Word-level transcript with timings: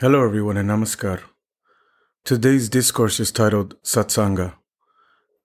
Hello, 0.00 0.24
everyone, 0.24 0.56
and 0.56 0.70
namaskar. 0.70 1.20
Today's 2.24 2.70
discourse 2.70 3.20
is 3.20 3.30
titled 3.30 3.74
Satsanga, 3.82 4.54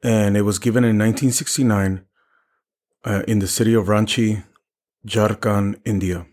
and 0.01 0.37
it 0.37 0.43
was 0.43 0.59
given 0.59 0.85
in 0.85 0.97
1969 0.97 2.05
uh, 3.03 3.23
in 3.27 3.39
the 3.39 3.49
city 3.49 3.73
of 3.73 3.87
Ranchi, 3.87 4.45
Jharkhand, 5.05 5.81
India. 5.83 6.25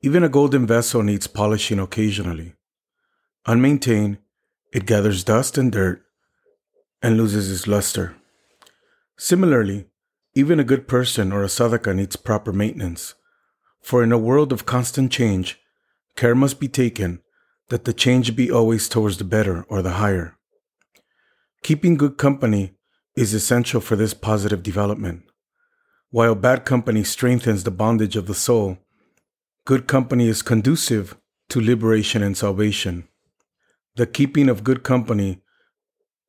Even 0.00 0.24
a 0.24 0.30
golden 0.30 0.66
vessel 0.66 1.02
needs 1.02 1.26
polishing 1.26 1.78
occasionally. 1.78 2.54
Unmaintained, 3.46 4.16
it 4.72 4.86
gathers 4.86 5.22
dust 5.22 5.58
and 5.58 5.70
dirt 5.70 6.02
and 7.02 7.18
loses 7.18 7.52
its 7.52 7.66
luster. 7.66 8.16
Similarly, 9.18 9.88
even 10.34 10.58
a 10.58 10.64
good 10.64 10.88
person 10.88 11.32
or 11.32 11.42
a 11.42 11.48
sadhaka 11.48 11.94
needs 11.94 12.16
proper 12.16 12.50
maintenance, 12.50 13.12
for 13.82 14.02
in 14.02 14.10
a 14.10 14.16
world 14.16 14.54
of 14.54 14.64
constant 14.64 15.12
change, 15.12 15.60
care 16.16 16.34
must 16.34 16.58
be 16.58 16.66
taken 16.66 17.20
that 17.68 17.84
the 17.84 17.92
change 17.92 18.36
be 18.36 18.50
always 18.50 18.88
towards 18.88 19.18
the 19.18 19.24
better 19.24 19.64
or 19.68 19.82
the 19.82 19.92
higher. 19.92 20.36
Keeping 21.62 21.96
good 21.96 22.18
company 22.18 22.74
is 23.16 23.34
essential 23.34 23.80
for 23.80 23.96
this 23.96 24.14
positive 24.14 24.62
development. 24.62 25.22
While 26.10 26.34
bad 26.34 26.64
company 26.64 27.04
strengthens 27.04 27.64
the 27.64 27.70
bondage 27.70 28.16
of 28.16 28.26
the 28.26 28.34
soul, 28.34 28.78
good 29.64 29.86
company 29.86 30.28
is 30.28 30.42
conducive 30.42 31.16
to 31.48 31.60
liberation 31.60 32.22
and 32.22 32.36
salvation. 32.36 33.08
The 33.96 34.06
keeping 34.06 34.48
of 34.48 34.64
good 34.64 34.82
company 34.82 35.42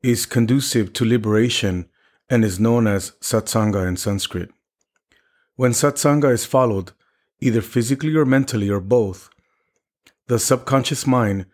is 0.02 0.26
conducive 0.26 0.94
to 0.94 1.06
liberation 1.06 1.90
and 2.30 2.44
is 2.44 2.60
known 2.60 2.88
as 2.88 3.12
satsanga 3.22 3.88
in 3.88 3.98
Sanskrit. 3.98 4.50
When 5.56 5.72
satsanga 5.72 6.32
is 6.32 6.46
followed, 6.46 6.92
either 7.40 7.62
physically 7.62 8.16
or 8.16 8.26
mentally 8.26 8.70
or 8.70 8.80
both, 8.80 9.30
the 10.28 10.40
subconscious 10.40 11.06
mind 11.06 11.46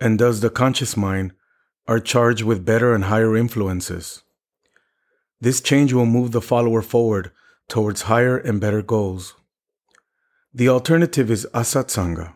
and 0.00 0.18
thus 0.18 0.40
the 0.40 0.50
conscious 0.50 0.96
mind 0.96 1.32
are 1.86 2.00
charged 2.00 2.42
with 2.42 2.64
better 2.64 2.94
and 2.94 3.04
higher 3.04 3.36
influences. 3.36 4.22
This 5.40 5.60
change 5.60 5.92
will 5.92 6.06
move 6.06 6.32
the 6.32 6.40
follower 6.40 6.82
forward 6.82 7.30
towards 7.68 8.02
higher 8.02 8.38
and 8.38 8.60
better 8.60 8.82
goals. 8.82 9.34
The 10.52 10.68
alternative 10.68 11.30
is 11.30 11.46
asatsanga, 11.52 12.34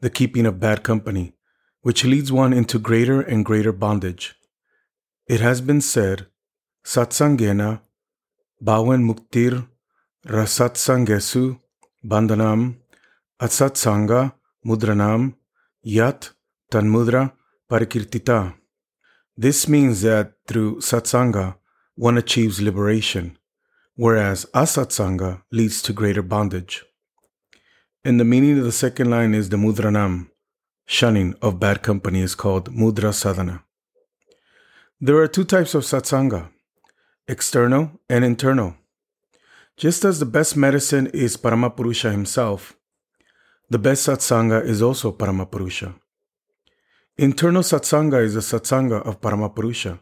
the 0.00 0.10
keeping 0.10 0.46
of 0.46 0.60
bad 0.60 0.82
company, 0.82 1.34
which 1.82 2.04
leads 2.04 2.32
one 2.32 2.52
into 2.52 2.78
greater 2.78 3.20
and 3.20 3.44
greater 3.44 3.72
bondage. 3.72 4.34
It 5.26 5.40
has 5.40 5.60
been 5.60 5.80
said, 5.80 6.26
satsangena 6.84 7.80
bhavan 8.62 9.02
muktir 9.08 9.68
rasatsangesu 10.26 11.58
bandhanam 12.04 12.76
atsatsanga 13.40 14.34
mudranam 14.66 15.34
yat 15.82 16.30
tanmudra 16.70 17.32
parikirtita. 17.70 18.54
This 19.36 19.68
means 19.68 20.02
that 20.02 20.34
through 20.46 20.80
satsanga, 20.80 21.56
one 21.94 22.18
achieves 22.18 22.60
liberation, 22.60 23.38
whereas 23.96 24.46
asatsanga 24.54 25.42
leads 25.50 25.82
to 25.82 25.92
greater 25.92 26.22
bondage. 26.22 26.84
And 28.04 28.18
the 28.18 28.24
meaning 28.24 28.58
of 28.58 28.64
the 28.64 28.72
second 28.72 29.10
line 29.10 29.34
is 29.34 29.48
the 29.48 29.56
mudranam, 29.56 30.30
shunning 30.86 31.34
of 31.40 31.60
bad 31.60 31.82
company 31.82 32.20
is 32.20 32.34
called 32.34 32.74
mudra 32.74 33.12
sadhana. 33.12 33.64
There 35.00 35.16
are 35.16 35.28
two 35.28 35.44
types 35.44 35.74
of 35.74 35.82
satsanga 35.82 36.50
external 37.28 38.00
and 38.08 38.24
internal. 38.24 38.74
Just 39.76 40.04
as 40.04 40.18
the 40.18 40.26
best 40.26 40.56
medicine 40.56 41.06
is 41.08 41.36
Paramapurusha 41.36 42.10
himself, 42.10 42.76
the 43.72 43.78
best 43.78 44.06
satsanga 44.06 44.62
is 44.62 44.82
also 44.82 45.10
Paramapurusha. 45.10 45.94
Internal 47.16 47.62
satsanga 47.62 48.22
is 48.22 48.34
the 48.34 48.40
satsanga 48.40 49.00
of 49.06 49.22
Paramapurusha, 49.22 49.98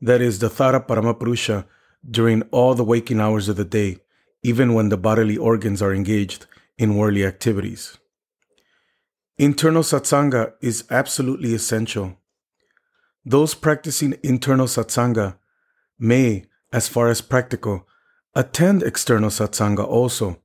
that 0.00 0.20
is 0.20 0.40
the 0.40 0.48
Thara 0.50 0.80
Paramapurusha 0.80 1.66
during 2.10 2.42
all 2.50 2.74
the 2.74 2.82
waking 2.82 3.20
hours 3.20 3.48
of 3.48 3.54
the 3.54 3.64
day, 3.64 3.98
even 4.42 4.74
when 4.74 4.88
the 4.88 4.96
bodily 4.96 5.36
organs 5.36 5.80
are 5.80 5.94
engaged 5.94 6.46
in 6.78 6.96
worldly 6.96 7.24
activities. 7.24 7.96
Internal 9.38 9.84
satsanga 9.84 10.54
is 10.60 10.82
absolutely 10.90 11.54
essential. 11.54 12.16
Those 13.24 13.54
practicing 13.54 14.16
internal 14.24 14.66
satsanga 14.66 15.36
may, 15.96 16.46
as 16.72 16.88
far 16.88 17.08
as 17.08 17.20
practical, 17.20 17.86
attend 18.34 18.82
external 18.82 19.30
satsanga 19.30 19.86
also, 19.86 20.39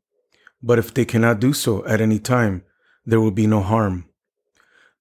but 0.66 0.80
if 0.80 0.92
they 0.96 1.06
cannot 1.06 1.40
do 1.40 1.54
so 1.54 1.86
at 1.86 2.02
any 2.02 2.18
time, 2.18 2.64
there 3.06 3.22
will 3.22 3.30
be 3.30 3.46
no 3.46 3.62
harm. 3.62 4.10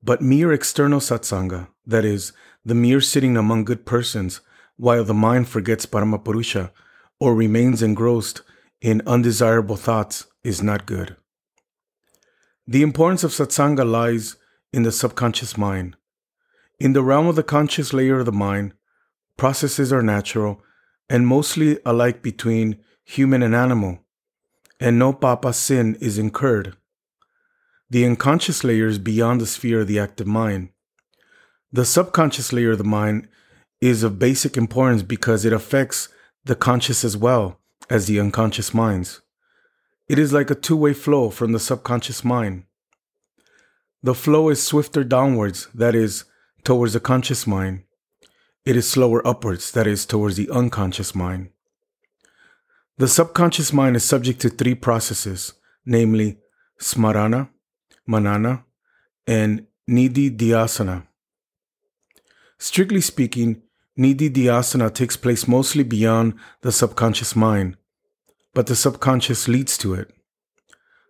But 0.03 0.21
mere 0.21 0.53
external 0.53 1.01
satsanga, 1.01 1.69
that 1.87 2.05
is, 2.05 2.33
the 2.67 2.75
mere 2.75 3.01
sitting 3.01 3.35
among 3.39 3.65
good 3.65 3.87
persons 3.87 4.43
while 4.77 5.05
the 5.05 5.15
mind 5.15 5.49
forgets 5.49 5.87
Paramapurusha 5.87 6.71
or 7.19 7.35
remains 7.35 7.83
engrossed 7.83 8.43
in 8.83 9.01
undesirable 9.07 9.77
thoughts, 9.77 10.27
is 10.43 10.63
not 10.63 10.85
good. 10.85 11.17
The 12.67 12.83
importance 12.83 13.25
of 13.25 13.31
satsanga 13.31 13.91
lies 13.91 14.37
in 14.71 14.83
the 14.83 14.93
subconscious 14.93 15.57
mind. 15.57 15.97
In 16.79 16.93
the 16.93 17.03
realm 17.03 17.27
of 17.27 17.37
the 17.37 17.43
conscious 17.43 17.95
layer 17.95 18.19
of 18.19 18.27
the 18.27 18.33
mind, 18.33 18.75
processes 19.39 19.95
are 19.95 20.03
natural 20.03 20.61
and 21.09 21.27
mostly 21.27 21.79
alike 21.87 22.21
between 22.21 22.81
human 23.05 23.43
and 23.43 23.55
animal, 23.55 24.04
and 24.81 24.99
no 24.99 25.13
papa 25.13 25.53
sin 25.53 25.97
is 26.01 26.19
incurred. 26.19 26.77
The 27.91 28.05
unconscious 28.05 28.65
layer 28.65 28.87
is 28.87 28.99
beyond 28.99 29.41
the 29.41 29.47
sphere 29.47 29.83
of 29.83 29.89
the 29.89 29.99
active 29.99 30.27
mind. 30.27 30.71
The 31.73 31.85
subconscious 31.85 32.53
layer 32.53 32.73
of 32.73 32.79
the 32.79 32.85
mind 32.85 33.29
is 33.81 34.03
of 34.03 34.19
basic 34.19 34.57
importance 34.57 35.03
because 35.03 35.45
it 35.45 35.53
affects 35.53 36.09
the 36.45 36.55
conscious 36.55 37.05
as 37.05 37.17
well 37.17 37.59
as 37.91 38.07
the 38.07 38.19
unconscious 38.19 38.73
minds. 38.73 39.21
It 40.09 40.19
is 40.19 40.33
like 40.33 40.51
a 40.51 40.55
two 40.55 40.77
way 40.77 40.93
flow 40.93 41.31
from 41.31 41.53
the 41.53 41.59
subconscious 41.59 42.25
mind. 42.25 42.65
The 44.03 44.15
flow 44.15 44.51
is 44.51 44.63
swifter 44.63 45.03
downwards, 45.03 45.69
that 45.75 45.95
is, 45.95 46.25
towards 46.63 46.93
the 46.93 47.01
conscious 47.01 47.47
mind. 47.47 47.85
It 48.65 48.77
is 48.77 48.89
slower 48.89 49.27
upwards, 49.27 49.71
that 49.73 49.87
is, 49.87 50.05
towards 50.05 50.37
the 50.37 50.51
unconscious 50.51 51.15
mind. 51.15 51.51
The 52.97 53.09
subconscious 53.09 53.73
mind 53.73 53.97
is 53.97 54.05
subject 54.05 54.41
to 54.43 54.49
three 54.49 54.77
processes, 54.77 55.55
namely 55.85 56.39
smarana, 56.81 57.49
manana, 58.07 58.65
and 59.27 59.67
nididhyasana. 59.91 61.05
Strictly 62.57 63.01
speaking, 63.01 63.63
nididhyasana 63.99 64.95
takes 64.95 65.17
place 65.17 65.49
mostly 65.49 65.83
beyond 65.83 66.35
the 66.61 66.71
subconscious 66.71 67.35
mind, 67.35 67.77
but 68.55 68.69
the 68.69 68.77
subconscious 68.77 69.49
leads 69.49 69.77
to 69.79 69.95
it. 69.95 70.13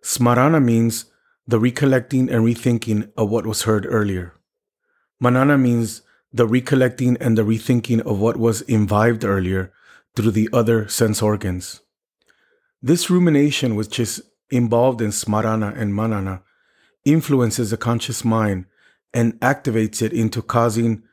Smarana 0.03 0.63
means 0.63 1.05
the 1.45 1.59
recollecting 1.59 2.31
and 2.31 2.43
rethinking 2.43 3.11
of 3.15 3.29
what 3.29 3.45
was 3.45 3.61
heard 3.61 3.85
earlier. 3.87 4.33
Manana 5.19 5.55
means 5.55 6.01
the 6.33 6.47
recollecting 6.47 7.15
and 7.17 7.37
the 7.37 7.43
rethinking 7.43 8.01
of 8.01 8.19
what 8.19 8.37
was 8.37 8.63
imbibed 8.63 9.23
earlier 9.23 9.71
through 10.15 10.31
the 10.31 10.49
other 10.53 10.87
sense 10.87 11.21
organs. 11.21 11.81
This 12.81 13.09
rumination, 13.09 13.75
which 13.75 13.99
is 13.99 14.23
involved 14.49 15.01
in 15.01 15.09
smarana 15.09 15.75
and 15.77 15.93
manana, 15.93 16.43
influences 17.03 17.71
the 17.71 17.77
conscious 17.77 18.23
mind 18.23 18.65
and 19.13 19.39
activates 19.39 20.01
it 20.01 20.13
into 20.13 20.41
causing 20.41 21.03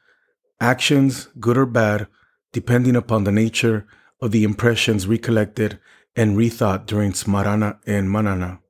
actions, 0.61 1.29
good 1.41 1.57
or 1.57 1.67
bad, 1.67 2.07
depending 2.53 2.97
upon 2.97 3.25
the 3.25 3.33
nature 3.33 3.87
of 4.21 4.31
the 4.31 4.45
impressions 4.45 5.07
recollected 5.07 5.79
and 6.15 6.37
rethought 6.37 6.87
during 6.87 7.13
smarana 7.13 7.79
and 7.87 8.11
manana. 8.11 8.61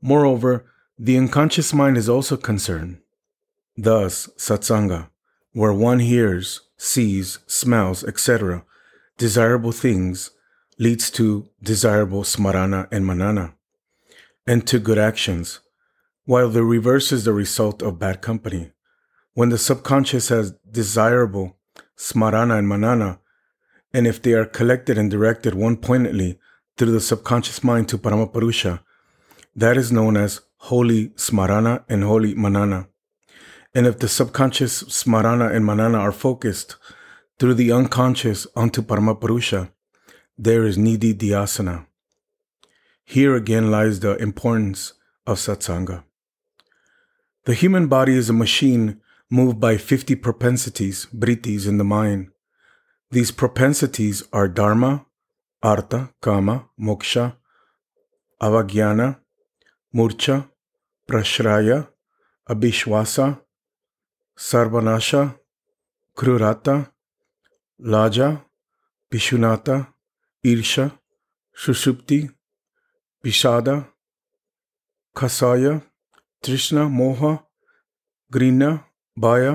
Moreover, 0.00 0.64
the 0.98 1.18
unconscious 1.18 1.72
mind 1.72 1.96
is 1.96 2.08
also 2.08 2.36
concerned. 2.36 2.98
Thus, 3.76 4.28
satsanga, 4.36 5.08
where 5.52 5.72
one 5.72 5.98
hears, 5.98 6.60
sees, 6.76 7.38
smells, 7.46 8.04
etc., 8.04 8.64
desirable 9.22 9.70
things, 9.70 10.32
leads 10.80 11.08
to 11.08 11.48
desirable 11.62 12.24
smarana 12.24 12.88
and 12.90 13.06
manana, 13.06 13.54
and 14.48 14.66
to 14.66 14.80
good 14.80 14.98
actions, 14.98 15.60
while 16.24 16.48
the 16.48 16.64
reverse 16.64 17.12
is 17.12 17.24
the 17.24 17.32
result 17.32 17.82
of 17.82 18.00
bad 18.00 18.20
company. 18.20 18.72
When 19.34 19.50
the 19.50 19.58
subconscious 19.58 20.28
has 20.30 20.56
desirable 20.68 21.56
smarana 21.96 22.58
and 22.58 22.68
manana, 22.68 23.20
and 23.94 24.08
if 24.08 24.20
they 24.20 24.32
are 24.32 24.56
collected 24.58 24.98
and 24.98 25.08
directed 25.08 25.54
one 25.54 25.76
pointedly 25.76 26.40
through 26.76 26.90
the 26.90 27.08
subconscious 27.12 27.62
mind 27.62 27.88
to 27.90 27.98
Paramapurusha, 27.98 28.80
that 29.54 29.76
is 29.76 29.92
known 29.92 30.16
as 30.16 30.40
holy 30.70 31.10
smarana 31.10 31.84
and 31.88 32.02
holy 32.02 32.34
manana. 32.34 32.88
And 33.72 33.86
if 33.86 33.98
the 34.00 34.08
subconscious 34.08 34.82
smarana 34.82 35.54
and 35.54 35.64
manana 35.64 35.98
are 35.98 36.10
focused 36.10 36.74
through 37.42 37.54
the 37.54 37.72
unconscious 37.72 38.46
onto 38.54 38.80
Paramapurusha, 38.80 39.68
there 40.38 40.62
is 40.62 40.78
nididhyasana. 40.78 41.86
Here 43.04 43.34
again 43.34 43.68
lies 43.68 43.98
the 43.98 44.14
importance 44.18 44.92
of 45.26 45.38
satsanga. 45.38 46.04
The 47.46 47.54
human 47.54 47.88
body 47.88 48.14
is 48.14 48.30
a 48.30 48.32
machine 48.32 49.00
moved 49.28 49.58
by 49.58 49.76
50 49.76 50.14
propensities, 50.14 51.08
brittis, 51.12 51.66
in 51.66 51.78
the 51.78 51.84
mind. 51.84 52.28
These 53.10 53.32
propensities 53.32 54.22
are 54.32 54.46
dharma, 54.46 55.06
artha, 55.64 56.10
kama, 56.20 56.68
moksha, 56.80 57.34
avagyana, 58.40 59.18
murcha, 59.92 60.48
prashraya, 61.10 61.88
abhishwasa, 62.48 63.40
sarvanasha, 64.38 65.36
krurata, 66.16 66.91
लाजा 67.80 68.28
पिशुनाता 69.12 69.76
ईर्षा 70.44 70.88
सुषुप्ति 71.56 72.18
पिशादा 73.24 73.74
खसाय 75.16 75.68
तृष्णा 76.44 76.86
मोह 76.98 77.20
घृणा 78.32 78.70
बाया 79.16 79.52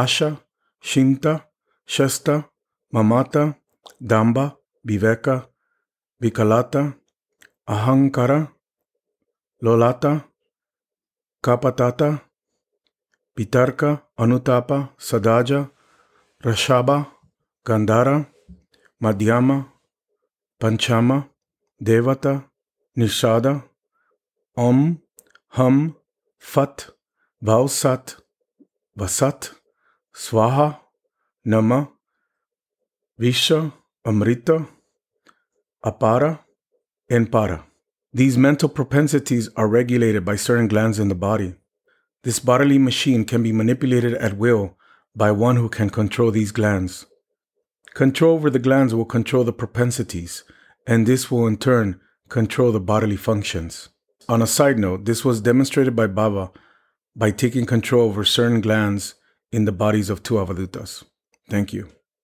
आशा 0.00 0.28
शिंता 0.84 1.36
शस्ता 1.88 2.36
ममाता 2.92 3.44
दाम्बा 4.10 4.44
विवेका 4.84 5.34
विकलाता 6.20 6.82
अहंकार 7.74 8.32
लोलाता 9.62 10.12
कापताता 11.44 12.10
पितर्क 13.36 13.84
अनुताप 14.22 14.72
सदाजा 15.08 15.60
रशाबा 16.44 16.96
Gandhara, 17.68 18.26
Madhyama, 19.02 19.66
Panchama, 20.58 21.28
Dhaivata, 21.84 22.46
Nishada, 22.96 23.62
Om, 24.56 25.02
Hum, 25.48 25.94
Fat, 26.38 26.88
Vausat, 27.44 28.16
Vasat, 28.98 29.50
Swaha, 30.14 30.78
Nama, 31.44 31.90
Visha, 33.20 33.70
Amrita, 34.06 34.66
Apara, 35.84 36.38
and 37.10 37.30
Para. 37.30 37.66
These 38.14 38.38
mental 38.38 38.70
propensities 38.70 39.50
are 39.56 39.68
regulated 39.68 40.24
by 40.24 40.36
certain 40.36 40.68
glands 40.68 40.98
in 40.98 41.08
the 41.08 41.14
body. 41.14 41.54
This 42.24 42.38
bodily 42.38 42.78
machine 42.78 43.26
can 43.26 43.42
be 43.42 43.52
manipulated 43.52 44.14
at 44.14 44.38
will 44.38 44.78
by 45.14 45.32
one 45.32 45.56
who 45.56 45.68
can 45.68 45.90
control 45.90 46.30
these 46.30 46.50
glands. 46.50 47.04
Control 47.98 48.34
over 48.34 48.48
the 48.48 48.60
glands 48.60 48.94
will 48.94 49.04
control 49.04 49.42
the 49.42 49.52
propensities, 49.52 50.44
and 50.86 51.04
this 51.04 51.32
will 51.32 51.48
in 51.48 51.56
turn 51.56 52.00
control 52.28 52.70
the 52.70 52.78
bodily 52.78 53.16
functions. 53.16 53.88
On 54.28 54.40
a 54.40 54.46
side 54.46 54.78
note, 54.78 55.04
this 55.04 55.24
was 55.24 55.40
demonstrated 55.40 55.96
by 55.96 56.06
Baba 56.06 56.52
by 57.16 57.32
taking 57.32 57.66
control 57.66 58.04
over 58.04 58.22
certain 58.22 58.60
glands 58.60 59.16
in 59.50 59.64
the 59.64 59.72
bodies 59.72 60.10
of 60.10 60.22
two 60.22 60.34
avadhutas. 60.34 61.02
Thank 61.50 61.72
you. 61.72 61.88